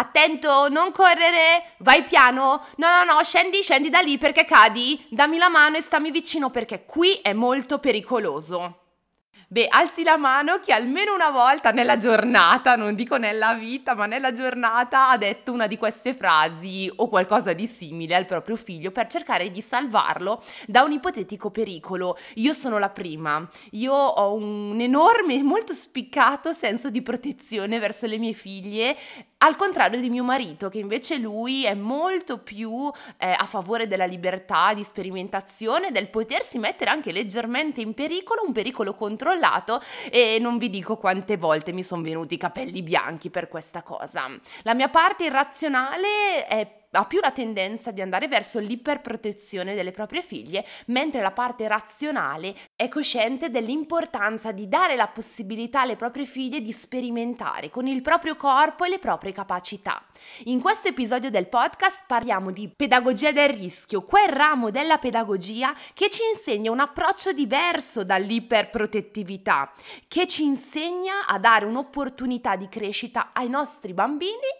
[0.00, 2.64] Attento, non correre, vai piano.
[2.76, 5.04] No, no, no, scendi, scendi da lì perché cadi.
[5.10, 8.79] Dammi la mano e stammi vicino perché qui è molto pericoloso.
[9.52, 14.06] Beh, alzi la mano chi almeno una volta nella giornata, non dico nella vita, ma
[14.06, 18.92] nella giornata ha detto una di queste frasi o qualcosa di simile al proprio figlio
[18.92, 22.16] per cercare di salvarlo da un ipotetico pericolo.
[22.34, 23.44] Io sono la prima.
[23.72, 28.96] Io ho un enorme, molto spiccato senso di protezione verso le mie figlie
[29.42, 34.04] al contrario di mio marito, che invece lui è molto più eh, a favore della
[34.04, 39.38] libertà di sperimentazione, del potersi mettere anche leggermente in pericolo, un pericolo controllato
[40.10, 44.28] e non vi dico quante volte mi sono venuti i capelli bianchi per questa cosa.
[44.62, 50.22] La mia parte irrazionale è ha più la tendenza di andare verso l'iperprotezione delle proprie
[50.22, 56.60] figlie, mentre la parte razionale è cosciente dell'importanza di dare la possibilità alle proprie figlie
[56.60, 60.02] di sperimentare con il proprio corpo e le proprie capacità.
[60.44, 66.10] In questo episodio del podcast parliamo di pedagogia del rischio, quel ramo della pedagogia che
[66.10, 69.72] ci insegna un approccio diverso dall'iperprotettività,
[70.08, 74.59] che ci insegna a dare un'opportunità di crescita ai nostri bambini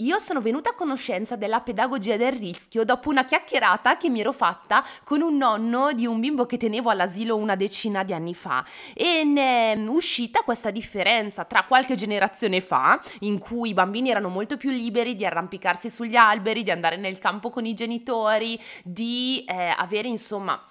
[0.00, 4.30] Io sono venuta a conoscenza della pedagogia del rischio dopo una chiacchierata che mi ero
[4.30, 8.64] fatta con un nonno di un bimbo che tenevo all'asilo una decina di anni fa
[8.94, 14.28] e ne è uscita questa differenza tra qualche generazione fa, in cui i bambini erano
[14.28, 19.44] molto più liberi di arrampicarsi sugli alberi, di andare nel campo con i genitori, di
[19.48, 20.64] eh, avere insomma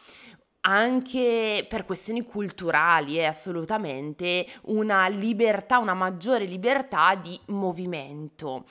[0.61, 8.65] anche per questioni culturali è assolutamente una libertà, una maggiore libertà di movimento.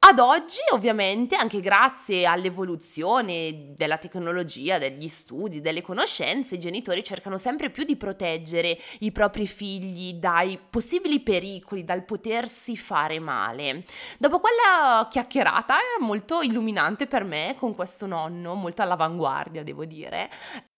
[0.00, 7.36] Ad oggi, ovviamente, anche grazie all'evoluzione della tecnologia, degli studi, delle conoscenze, i genitori cercano
[7.36, 13.84] sempre più di proteggere i propri figli dai possibili pericoli, dal potersi fare male.
[14.18, 20.30] Dopo quella chiacchierata molto illuminante per me con questo nonno, molto all'avanguardia, devo dire,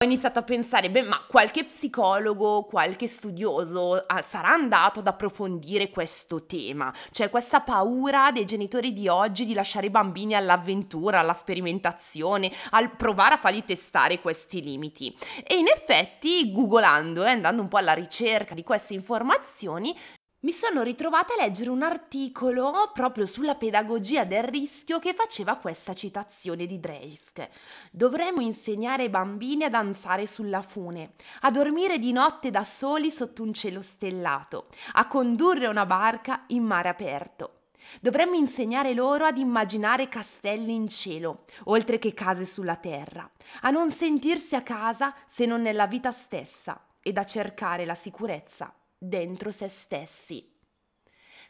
[0.02, 5.90] ho iniziato a pensare, beh, ma qualche psicologo, qualche studioso ah, sarà andato ad approfondire
[5.90, 11.34] questo tema, cioè questa paura dei genitori di oggi di lasciare i bambini all'avventura, alla
[11.34, 15.14] sperimentazione, al provare a fargli testare questi limiti.
[15.46, 19.94] E in effetti, googolando e andando un po' alla ricerca di queste informazioni,
[20.42, 25.92] mi sono ritrovata a leggere un articolo proprio sulla pedagogia del rischio che faceva questa
[25.92, 27.46] citazione di Dreisk.
[27.90, 31.12] Dovremmo insegnare ai bambini a danzare sulla fune,
[31.42, 36.62] a dormire di notte da soli sotto un cielo stellato, a condurre una barca in
[36.62, 37.56] mare aperto.
[38.00, 43.28] Dovremmo insegnare loro ad immaginare castelli in cielo, oltre che case sulla terra,
[43.62, 48.72] a non sentirsi a casa se non nella vita stessa ed a cercare la sicurezza
[49.02, 50.46] dentro se stessi.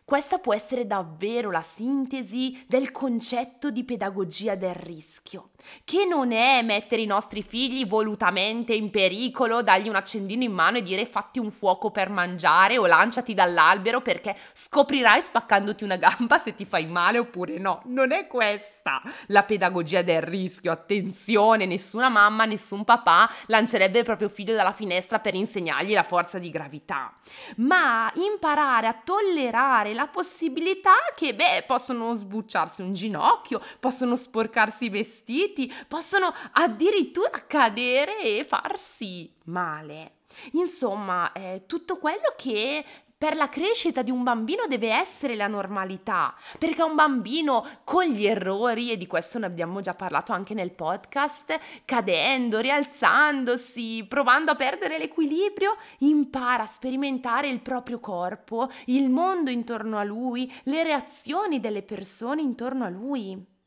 [0.04, 5.50] Questa può essere davvero la sintesi del concetto di pedagogia del rischio,
[5.84, 10.78] che non è mettere i nostri figli volutamente in pericolo, dargli un accendino in mano
[10.78, 16.38] e dire fatti un fuoco per mangiare o lanciati dall'albero perché scoprirai spaccandoti una gamba
[16.38, 17.82] se ti fai male oppure no.
[17.86, 20.72] Non è questa la pedagogia del rischio.
[20.72, 26.38] Attenzione, nessuna mamma, nessun papà lancerebbe il proprio figlio dalla finestra per insegnargli la forza
[26.38, 27.12] di gravità,
[27.56, 34.90] ma imparare a tollerare la possibilità che, beh, possono sbucciarsi un ginocchio, possono sporcarsi i
[34.90, 35.49] vestiti,
[35.88, 40.18] possono addirittura cadere e farsi male.
[40.52, 42.84] Insomma, è tutto quello che
[43.20, 48.24] per la crescita di un bambino deve essere la normalità, perché un bambino con gli
[48.24, 54.54] errori, e di questo ne abbiamo già parlato anche nel podcast, cadendo, rialzandosi, provando a
[54.54, 61.60] perdere l'equilibrio, impara a sperimentare il proprio corpo, il mondo intorno a lui, le reazioni
[61.60, 63.58] delle persone intorno a lui.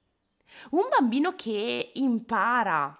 [0.72, 2.98] Un bambino che impara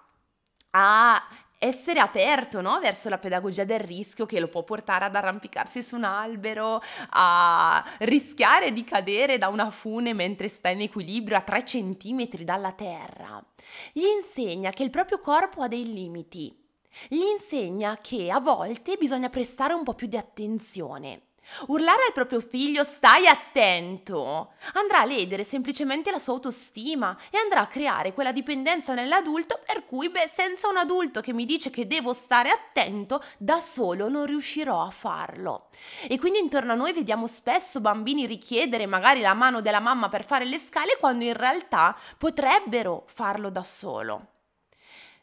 [0.70, 1.28] a
[1.58, 2.78] essere aperto no?
[2.78, 7.82] verso la pedagogia del rischio che lo può portare ad arrampicarsi su un albero, a
[8.00, 13.42] rischiare di cadere da una fune mentre sta in equilibrio a 3 centimetri dalla terra.
[13.92, 16.54] Gli insegna che il proprio corpo ha dei limiti.
[17.08, 21.22] Gli insegna che a volte bisogna prestare un po' più di attenzione
[21.66, 27.60] Urlare al proprio figlio stai attento andrà a ledere semplicemente la sua autostima e andrà
[27.60, 31.86] a creare quella dipendenza nell'adulto per cui, beh, senza un adulto che mi dice che
[31.86, 35.68] devo stare attento, da solo non riuscirò a farlo.
[36.08, 40.24] E quindi intorno a noi vediamo spesso bambini richiedere magari la mano della mamma per
[40.24, 44.33] fare le scale quando in realtà potrebbero farlo da solo.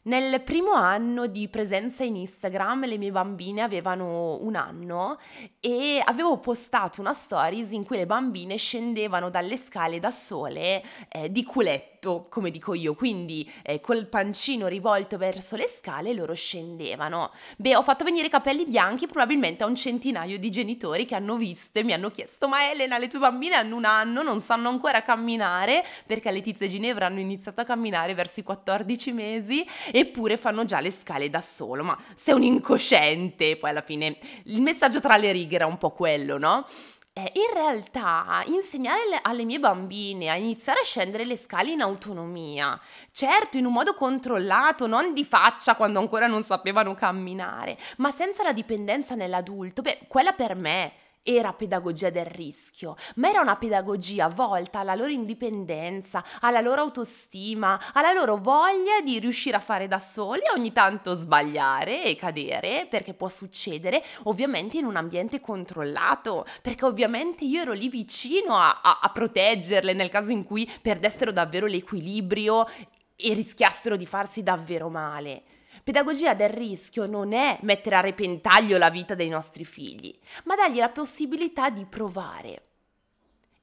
[0.04, 5.16] Nel primo anno di presenza in Instagram le mie bambine avevano un anno
[5.60, 11.30] e avevo postato una stories in cui le bambine scendevano dalle scale da sole eh,
[11.30, 17.30] di culetto, come dico io, quindi eh, col pancino rivolto verso le scale loro scendevano.
[17.58, 21.36] Beh, ho fatto venire i capelli bianchi probabilmente a un centinaio di genitori che hanno
[21.36, 24.68] visto e mi hanno chiesto "Ma Elena, le tue bambine hanno un anno, non sanno
[24.68, 30.36] ancora camminare?" Perché Letizia e Ginevra hanno iniziato a camminare verso i 14 mesi eppure
[30.36, 31.84] fanno già le scale da solo.
[31.84, 34.16] Ma sei un incosciente, poi alla fine
[34.46, 36.66] il messaggio tra le righe era un po' quello, no?
[37.14, 41.82] Eh, in realtà insegnare le, alle mie bambine a iniziare a scendere le scale in
[41.82, 42.80] autonomia,
[43.12, 48.42] certo in un modo controllato, non di faccia quando ancora non sapevano camminare, ma senza
[48.42, 50.92] la dipendenza nell'adulto, beh, quella per me
[51.22, 57.80] era pedagogia del rischio, ma era una pedagogia volta alla loro indipendenza, alla loro autostima,
[57.92, 62.86] alla loro voglia di riuscire a fare da soli e ogni tanto sbagliare e cadere,
[62.90, 68.80] perché può succedere, ovviamente in un ambiente controllato, perché ovviamente io ero lì vicino a,
[68.82, 72.66] a, a proteggerle nel caso in cui perdessero davvero l'equilibrio
[73.14, 75.42] e rischiassero di farsi davvero male.
[75.82, 80.78] Pedagogia del rischio non è mettere a repentaglio la vita dei nostri figli, ma dargli
[80.78, 82.62] la possibilità di provare.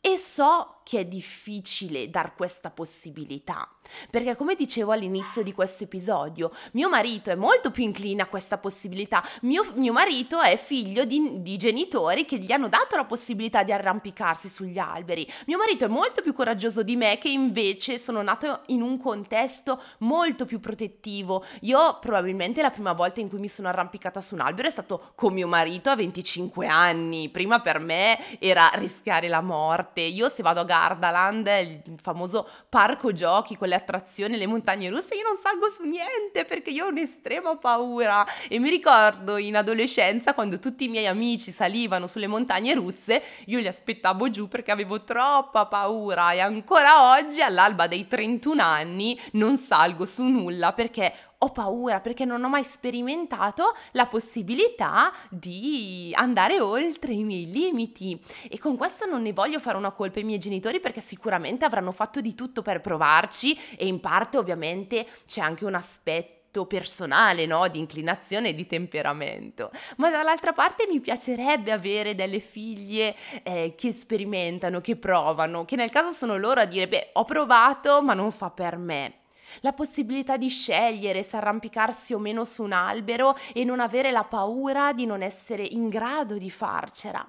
[0.02, 3.70] E so che è difficile dar questa possibilità,
[4.10, 8.58] perché come dicevo all'inizio di questo episodio, mio marito è molto più incline a questa
[8.58, 9.24] possibilità.
[9.42, 13.72] Mio, mio marito è figlio di, di, genitori che gli hanno dato la possibilità di
[13.72, 15.32] arrampicarsi sugli alberi.
[15.46, 19.80] Mio marito è molto più coraggioso di me, che invece sono nato in un contesto
[20.00, 21.46] molto più protettivo.
[21.62, 25.12] Io probabilmente la prima volta in cui mi sono arrampicata su un albero è stato
[25.14, 27.30] con mio marito a 25 anni.
[27.30, 30.02] Prima per me era rischiare la morte.
[30.02, 34.90] Io se vado a gara Gardaland, il famoso parco giochi con le attrazioni, le montagne
[34.90, 38.26] russe, io non salgo su niente perché io ho un'estrema paura.
[38.48, 43.60] E mi ricordo in adolescenza quando tutti i miei amici salivano sulle montagne russe, io
[43.60, 49.58] li aspettavo giù perché avevo troppa paura e ancora oggi all'alba dei 31 anni non
[49.58, 56.60] salgo su nulla perché ho paura perché non ho mai sperimentato la possibilità di andare
[56.60, 60.40] oltre i miei limiti e con questo non ne voglio fare una colpa ai miei
[60.40, 65.64] genitori perché sicuramente avranno fatto di tutto per provarci e in parte ovviamente c'è anche
[65.64, 67.68] un aspetto personale, no?
[67.68, 69.70] di inclinazione e di temperamento.
[69.98, 75.92] Ma dall'altra parte mi piacerebbe avere delle figlie eh, che sperimentano, che provano, che nel
[75.92, 79.19] caso sono loro a dire, beh, ho provato, ma non fa per me
[79.62, 84.24] la possibilità di scegliere se arrampicarsi o meno su un albero e non avere la
[84.24, 87.28] paura di non essere in grado di farcela.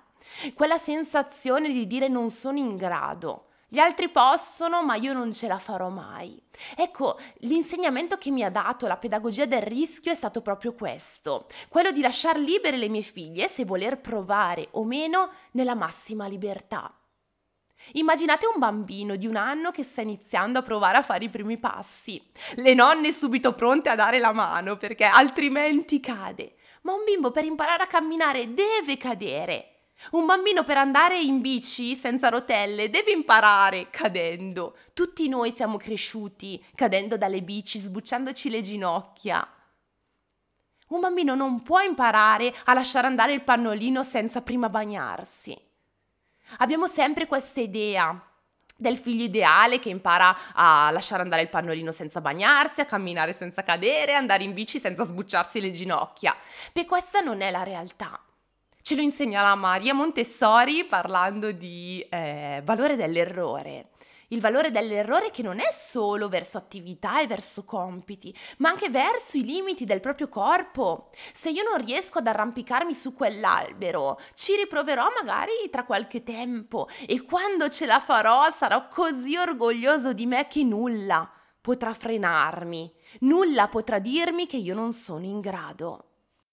[0.54, 3.46] Quella sensazione di dire non sono in grado.
[3.72, 6.42] Gli altri possono, ma io non ce la farò mai.
[6.74, 11.92] Ecco, l'insegnamento che mi ha dato la pedagogia del rischio è stato proprio questo, quello
[11.92, 16.92] di lasciar libere le mie figlie se voler provare o meno nella massima libertà.
[17.92, 21.58] Immaginate un bambino di un anno che sta iniziando a provare a fare i primi
[21.58, 22.22] passi.
[22.56, 26.56] Le nonne subito pronte a dare la mano perché altrimenti cade.
[26.82, 29.66] Ma un bimbo per imparare a camminare deve cadere.
[30.12, 34.76] Un bambino per andare in bici senza rotelle deve imparare cadendo.
[34.94, 39.46] Tutti noi siamo cresciuti cadendo dalle bici, sbucciandoci le ginocchia.
[40.88, 45.69] Un bambino non può imparare a lasciare andare il pannolino senza prima bagnarsi.
[46.58, 48.20] Abbiamo sempre questa idea
[48.76, 53.62] del figlio ideale che impara a lasciare andare il pannolino senza bagnarsi, a camminare senza
[53.62, 56.34] cadere, andare in bici senza sbucciarsi le ginocchia.
[56.72, 58.18] Beh, questa non è la realtà.
[58.82, 63.89] Ce lo insegna la Maria Montessori parlando di eh, valore dell'errore
[64.30, 69.36] il valore dell'errore che non è solo verso attività e verso compiti, ma anche verso
[69.36, 71.10] i limiti del proprio corpo.
[71.32, 77.22] Se io non riesco ad arrampicarmi su quell'albero, ci riproverò magari tra qualche tempo e
[77.22, 83.98] quando ce la farò sarò così orgoglioso di me che nulla potrà frenarmi, nulla potrà
[83.98, 86.09] dirmi che io non sono in grado.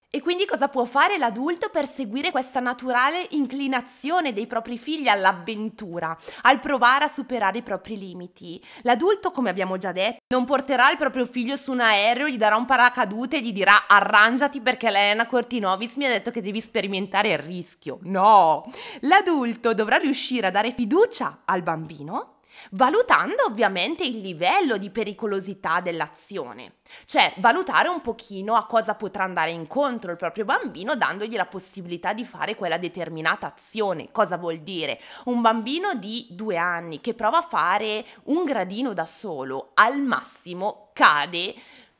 [0.09, 6.17] E quindi cosa può fare l'adulto per seguire questa naturale inclinazione dei propri figli all'avventura,
[6.43, 8.63] al provare a superare i propri limiti?
[8.83, 12.55] L'adulto, come abbiamo già detto, non porterà il proprio figlio su un aereo, gli darà
[12.55, 17.33] un paracadute e gli dirà arrangiati perché Elena Cortinovis mi ha detto che devi sperimentare
[17.33, 17.99] il rischio.
[18.03, 18.71] No!
[19.01, 22.36] L'adulto dovrà riuscire a dare fiducia al bambino
[22.71, 29.51] valutando ovviamente il livello di pericolosità dell'azione, cioè valutare un pochino a cosa potrà andare
[29.51, 34.09] incontro il proprio bambino dandogli la possibilità di fare quella determinata azione.
[34.11, 34.99] Cosa vuol dire?
[35.25, 40.89] Un bambino di due anni che prova a fare un gradino da solo, al massimo
[40.93, 41.55] cade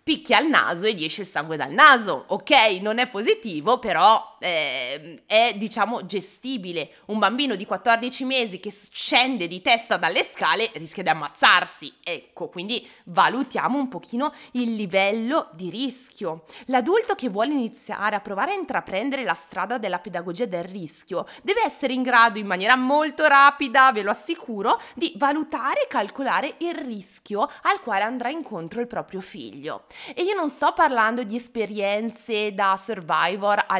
[0.08, 2.24] picchia al naso e gli esce il sangue dal naso.
[2.28, 6.90] Ok, non è positivo, però eh, è diciamo gestibile.
[7.06, 11.94] Un bambino di 14 mesi che scende di testa dalle scale rischia di ammazzarsi.
[12.04, 16.46] Ecco, quindi valutiamo un pochino il livello di rischio.
[16.66, 21.64] L'adulto che vuole iniziare a provare a intraprendere la strada della pedagogia del rischio deve
[21.66, 26.76] essere in grado in maniera molto rapida, ve lo assicuro, di valutare e calcolare il
[26.76, 29.86] rischio al quale andrà incontro il proprio figlio.
[30.14, 33.78] E io non sto parlando di esperienze da survivor a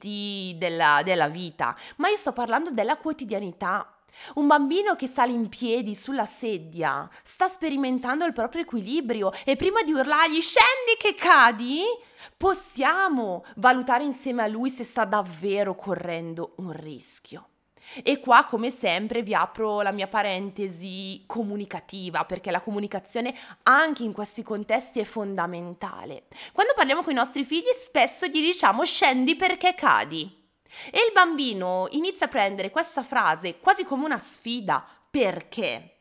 [0.00, 3.94] limiti della, della vita, ma io sto parlando della quotidianità.
[4.34, 9.82] Un bambino che sale in piedi sulla sedia sta sperimentando il proprio equilibrio e prima
[9.82, 11.82] di urlargli scendi che cadi,
[12.36, 17.48] possiamo valutare insieme a lui se sta davvero correndo un rischio.
[18.02, 24.12] E qua, come sempre, vi apro la mia parentesi comunicativa, perché la comunicazione anche in
[24.12, 26.24] questi contesti è fondamentale.
[26.52, 30.38] Quando parliamo con i nostri figli, spesso gli diciamo scendi perché cadi.
[30.90, 34.86] E il bambino inizia a prendere questa frase quasi come una sfida.
[35.10, 35.96] Perché?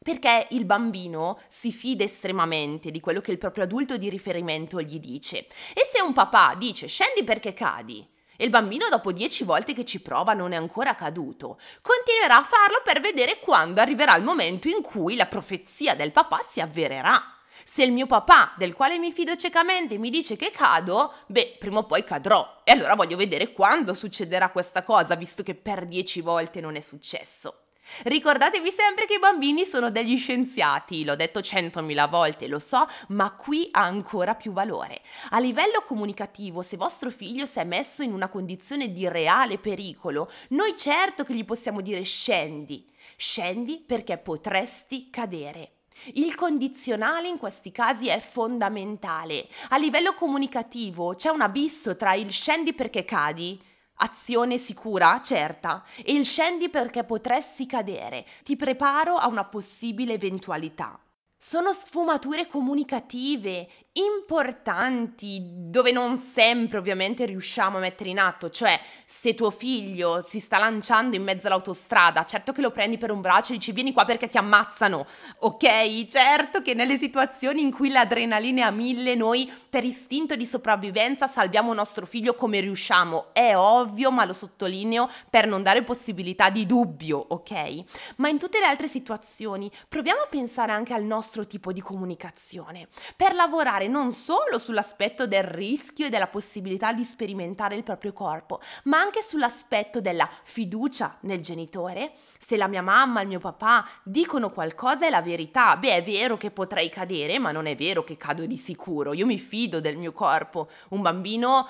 [0.00, 5.00] Perché il bambino si fida estremamente di quello che il proprio adulto di riferimento gli
[5.00, 5.46] dice.
[5.72, 9.84] E se un papà dice scendi perché cadi, e il bambino dopo dieci volte che
[9.84, 11.58] ci prova non è ancora caduto.
[11.80, 16.40] Continuerà a farlo per vedere quando arriverà il momento in cui la profezia del papà
[16.48, 17.34] si avvererà.
[17.64, 21.78] Se il mio papà, del quale mi fido ciecamente, mi dice che cado, beh, prima
[21.78, 22.60] o poi cadrò.
[22.62, 26.80] E allora voglio vedere quando succederà questa cosa, visto che per dieci volte non è
[26.80, 27.63] successo.
[28.04, 33.30] Ricordatevi sempre che i bambini sono degli scienziati, l'ho detto centomila volte, lo so, ma
[33.32, 35.02] qui ha ancora più valore.
[35.30, 40.30] A livello comunicativo, se vostro figlio si è messo in una condizione di reale pericolo,
[40.48, 45.70] noi certo che gli possiamo dire scendi, scendi perché potresti cadere.
[46.14, 49.46] Il condizionale in questi casi è fondamentale.
[49.68, 53.62] A livello comunicativo c'è un abisso tra il scendi perché cadi
[53.96, 58.26] Azione sicura, certa, e il scendi perché potresti cadere.
[58.42, 60.98] Ti preparo a una possibile eventualità.
[61.38, 69.34] Sono sfumature comunicative importanti dove non sempre ovviamente riusciamo a mettere in atto, cioè se
[69.34, 73.52] tuo figlio si sta lanciando in mezzo all'autostrada, certo che lo prendi per un braccio
[73.52, 75.06] e dici vieni qua perché ti ammazzano,
[75.38, 76.06] ok?
[76.06, 81.28] Certo che nelle situazioni in cui l'adrenalina è a mille noi per istinto di sopravvivenza
[81.28, 86.66] salviamo nostro figlio come riusciamo, è ovvio ma lo sottolineo per non dare possibilità di
[86.66, 87.84] dubbio, ok?
[88.16, 92.88] Ma in tutte le altre situazioni proviamo a pensare anche al nostro tipo di comunicazione
[93.16, 98.12] per lavorare lavorare non solo sull'aspetto del rischio e della possibilità di sperimentare il proprio
[98.12, 102.12] corpo, ma anche sull'aspetto della fiducia nel genitore.
[102.38, 105.76] Se la mia mamma il mio papà dicono qualcosa è la verità.
[105.76, 109.14] Beh, è vero che potrei cadere, ma non è vero che cado di sicuro.
[109.14, 110.68] Io mi fido del mio corpo.
[110.90, 111.66] Un bambino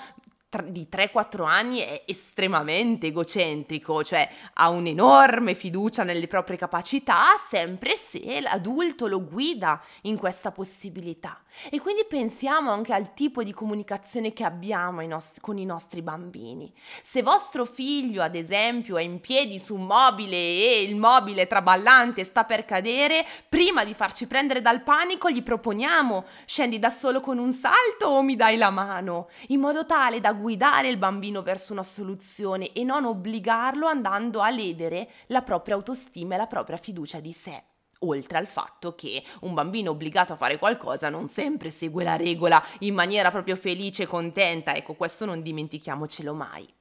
[0.63, 8.41] di 3-4 anni è estremamente egocentrico, cioè ha un'enorme fiducia nelle proprie capacità, sempre se
[8.41, 11.39] l'adulto lo guida in questa possibilità.
[11.69, 16.01] E quindi pensiamo anche al tipo di comunicazione che abbiamo i nost- con i nostri
[16.01, 16.73] bambini.
[17.01, 22.23] Se vostro figlio, ad esempio, è in piedi su un mobile e il mobile traballante
[22.23, 27.37] sta per cadere, prima di farci prendere dal panico gli proponiamo scendi da solo con
[27.37, 31.73] un salto o mi dai la mano, in modo tale da guidare il bambino verso
[31.73, 37.19] una soluzione e non obbligarlo andando a ledere la propria autostima e la propria fiducia
[37.19, 37.63] di sé.
[38.01, 42.63] Oltre al fatto che un bambino obbligato a fare qualcosa non sempre segue la regola
[42.81, 46.71] in maniera proprio felice e contenta, ecco questo non dimentichiamocelo mai.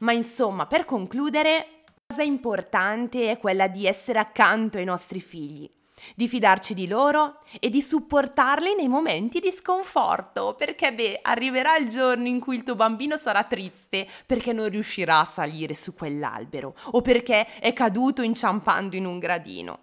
[0.00, 5.70] Ma insomma, per concludere, la cosa importante è quella di essere accanto ai nostri figli,
[6.14, 11.88] di fidarci di loro e di supportarli nei momenti di sconforto, perché beh, arriverà il
[11.88, 16.74] giorno in cui il tuo bambino sarà triste perché non riuscirà a salire su quell'albero
[16.92, 19.78] o perché è caduto inciampando in un gradino.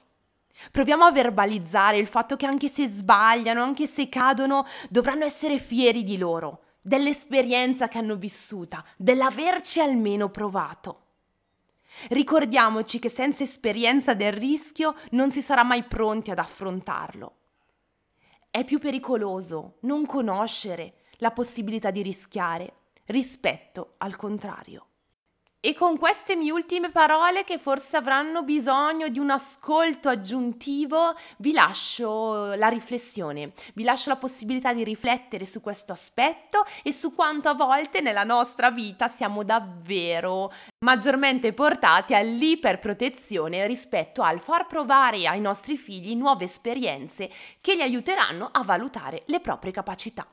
[0.72, 6.04] Proviamo a verbalizzare il fatto che anche se sbagliano, anche se cadono, dovranno essere fieri
[6.04, 11.03] di loro, dell'esperienza che hanno vissuta, dell'averci almeno provato.
[12.10, 17.36] Ricordiamoci che senza esperienza del rischio non si sarà mai pronti ad affrontarlo.
[18.50, 22.74] È più pericoloso non conoscere la possibilità di rischiare
[23.06, 24.88] rispetto al contrario.
[25.66, 31.54] E con queste mie ultime parole, che forse avranno bisogno di un ascolto aggiuntivo, vi
[31.54, 37.48] lascio la riflessione, vi lascio la possibilità di riflettere su questo aspetto e su quanto
[37.48, 40.52] a volte nella nostra vita siamo davvero
[40.84, 48.50] maggiormente portati all'iperprotezione rispetto al far provare ai nostri figli nuove esperienze che li aiuteranno
[48.52, 50.28] a valutare le proprie capacità.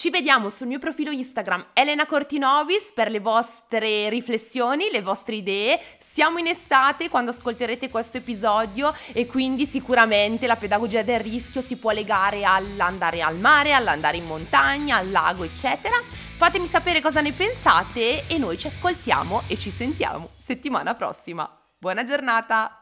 [0.00, 5.78] Ci vediamo sul mio profilo Instagram Elena Cortinovis per le vostre riflessioni, le vostre idee.
[6.14, 11.76] Siamo in estate quando ascolterete questo episodio e quindi sicuramente la pedagogia del rischio si
[11.76, 15.96] può legare all'andare al mare, all'andare in montagna, al lago, eccetera.
[16.38, 21.46] Fatemi sapere cosa ne pensate e noi ci ascoltiamo e ci sentiamo settimana prossima.
[21.76, 22.79] Buona giornata!